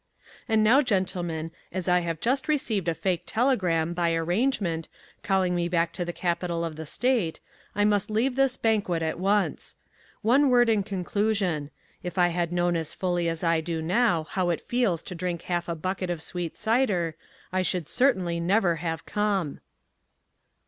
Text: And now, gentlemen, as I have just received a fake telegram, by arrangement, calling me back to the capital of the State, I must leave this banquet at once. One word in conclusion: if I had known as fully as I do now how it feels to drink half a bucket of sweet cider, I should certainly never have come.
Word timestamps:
And 0.49 0.63
now, 0.63 0.81
gentlemen, 0.81 1.51
as 1.71 1.87
I 1.87 1.99
have 1.99 2.19
just 2.19 2.47
received 2.47 2.87
a 2.87 2.95
fake 2.95 3.21
telegram, 3.27 3.93
by 3.93 4.15
arrangement, 4.15 4.89
calling 5.21 5.53
me 5.53 5.67
back 5.69 5.93
to 5.93 6.03
the 6.03 6.11
capital 6.11 6.65
of 6.65 6.75
the 6.75 6.87
State, 6.87 7.39
I 7.75 7.85
must 7.85 8.09
leave 8.09 8.35
this 8.35 8.57
banquet 8.57 9.03
at 9.03 9.19
once. 9.19 9.75
One 10.23 10.49
word 10.49 10.69
in 10.69 10.81
conclusion: 10.81 11.69
if 12.01 12.17
I 12.17 12.29
had 12.29 12.51
known 12.51 12.75
as 12.75 12.95
fully 12.95 13.29
as 13.29 13.43
I 13.43 13.61
do 13.61 13.79
now 13.79 14.23
how 14.23 14.49
it 14.49 14.59
feels 14.59 15.03
to 15.03 15.13
drink 15.13 15.43
half 15.43 15.69
a 15.69 15.75
bucket 15.75 16.09
of 16.09 16.23
sweet 16.23 16.57
cider, 16.57 17.15
I 17.53 17.61
should 17.61 17.87
certainly 17.87 18.39
never 18.39 18.77
have 18.77 19.05
come. 19.05 19.59